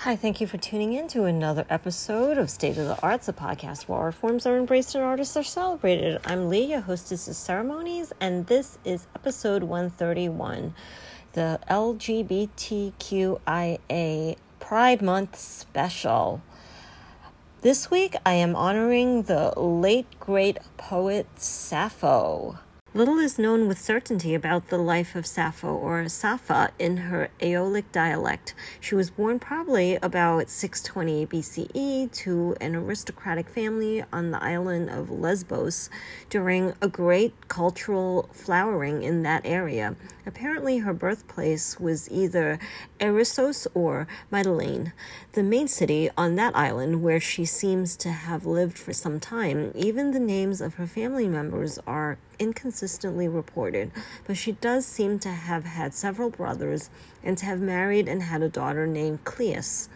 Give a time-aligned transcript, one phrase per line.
[0.00, 3.32] Hi, thank you for tuning in to another episode of State of the Arts, a
[3.32, 6.20] podcast where art forms are embraced and artists are celebrated.
[6.26, 10.74] I'm Leah, hostess of ceremonies, and this is episode 131,
[11.32, 12.76] the LGBTQIA
[14.60, 16.42] Pride Month special.
[17.62, 22.58] This week I am honoring the late great poet Sappho.
[22.96, 27.92] Little is known with certainty about the life of Sappho, or Sappha in her Aeolic
[27.92, 28.54] dialect.
[28.80, 35.10] She was born probably about 620 BCE to an aristocratic family on the island of
[35.10, 35.90] Lesbos
[36.30, 39.94] during a great cultural flowering in that area.
[40.26, 42.58] Apparently, her birthplace was either
[43.00, 44.92] Erissos or Mytilene,
[45.32, 49.70] the main city on that island where she seems to have lived for some time.
[49.76, 53.92] Even the names of her family members are inconsistently reported,
[54.26, 56.90] but she does seem to have had several brothers
[57.22, 59.88] and to have married and had a daughter named Cleis.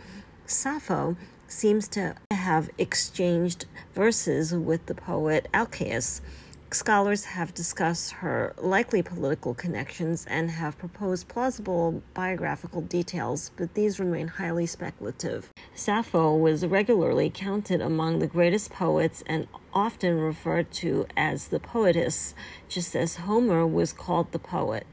[0.47, 1.17] Sappho
[1.49, 6.21] seems to have exchanged verses with the poet Alcaeus.
[6.73, 13.99] Scholars have discussed her likely political connections and have proposed plausible biographical details, but these
[13.99, 15.51] remain highly speculative.
[15.75, 22.37] Sappho was regularly counted among the greatest poets and often referred to as the poetess,
[22.69, 24.87] just as Homer was called the poet.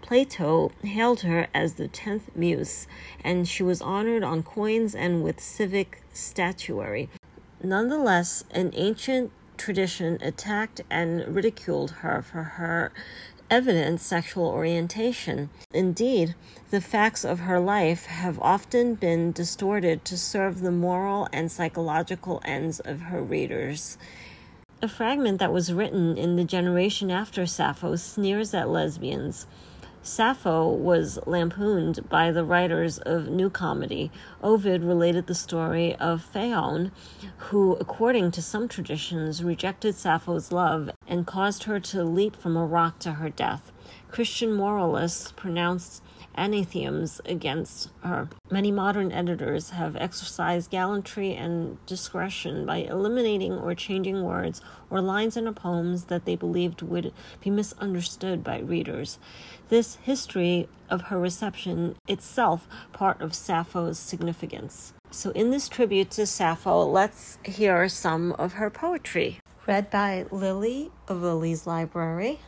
[0.00, 2.86] Plato hailed her as the tenth muse,
[3.24, 7.10] and she was honored on coins and with civic statuary.
[7.60, 12.92] Nonetheless, an ancient tradition attacked and ridiculed her for her
[13.50, 15.50] evident sexual orientation.
[15.72, 16.34] Indeed,
[16.70, 22.40] the facts of her life have often been distorted to serve the moral and psychological
[22.44, 23.98] ends of her readers.
[24.80, 29.46] A fragment that was written in the generation after Sappho sneers at lesbians.
[30.08, 34.10] Sappho was lampooned by the writers of New Comedy.
[34.42, 36.92] Ovid related the story of Phaon,
[37.36, 42.64] who, according to some traditions, rejected Sappho's love and caused her to leap from a
[42.64, 43.70] rock to her death.
[44.10, 46.02] Christian moralists pronounced
[46.34, 48.28] anathems against her.
[48.50, 55.36] Many modern editors have exercised gallantry and discretion by eliminating or changing words or lines
[55.36, 59.18] in her poems that they believed would be misunderstood by readers.
[59.68, 64.94] This history of her reception itself part of Sappho's significance.
[65.10, 69.40] So in this tribute to Sappho, let's hear some of her poetry.
[69.66, 72.40] Read by Lily of Lily's Library.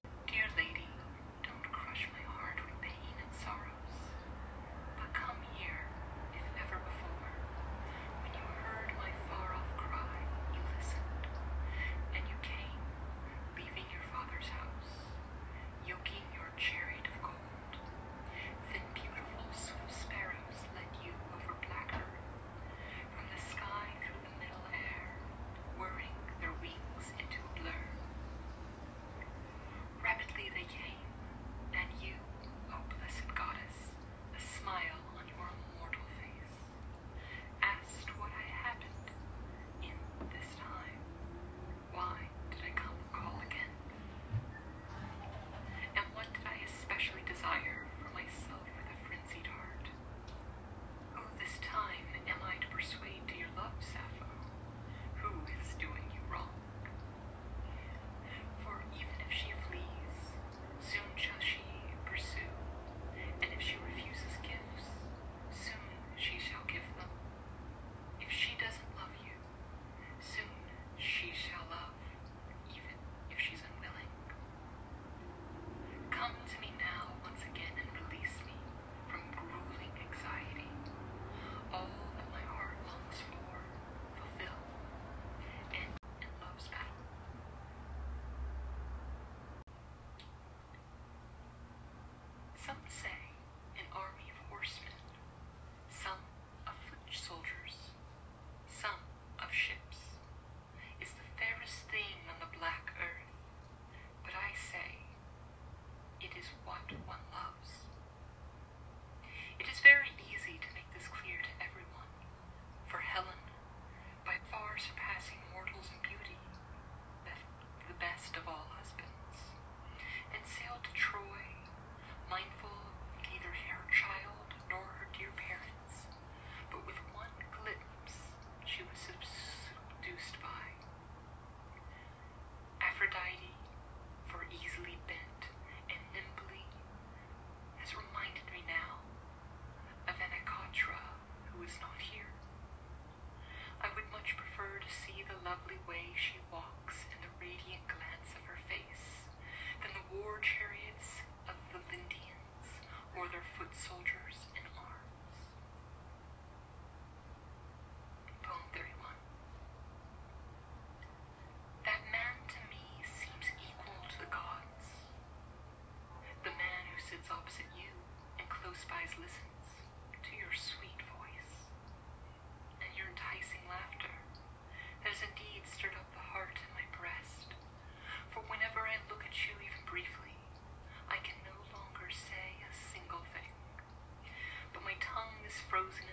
[185.80, 186.09] frozen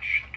[0.00, 0.29] crashed.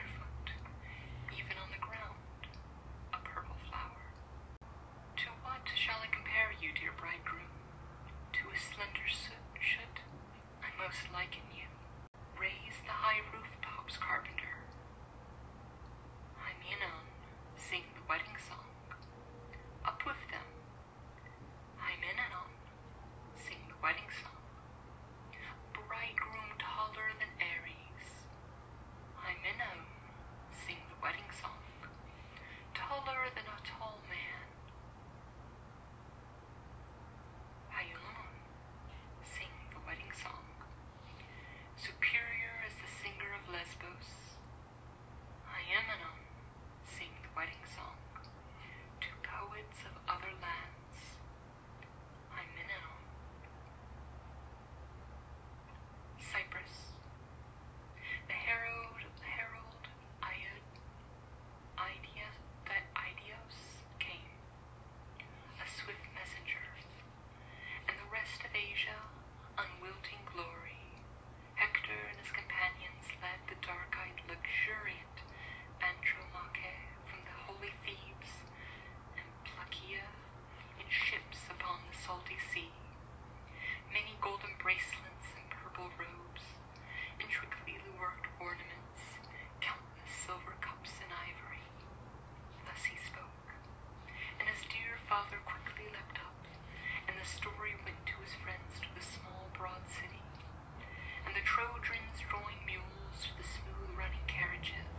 [102.33, 104.89] throwing mules to the smooth running carriages,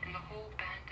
[0.00, 0.87] and the whole band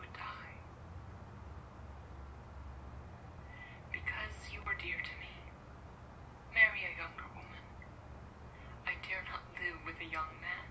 [0.00, 0.54] would die.
[3.92, 5.32] Because you dear to me,
[6.52, 7.64] marry a younger woman.
[8.86, 10.64] I dare not live with a young man.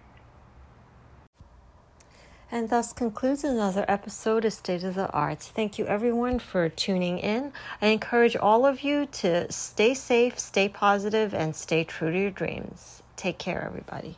[2.51, 5.48] And thus concludes another episode of State of the Arts.
[5.48, 7.51] Thank you, everyone, for tuning in.
[7.82, 12.30] I encourage all of you to stay safe, stay positive, and stay true to your
[12.30, 13.01] dreams.
[13.15, 14.18] Take care, everybody.